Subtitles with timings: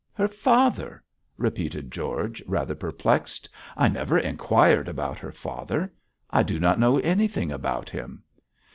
[0.13, 1.03] 'Her father!'
[1.37, 3.47] repeated George, rather perplexed.
[3.77, 5.93] 'I never inquired about her father;
[6.31, 8.23] I do not know anything about him.'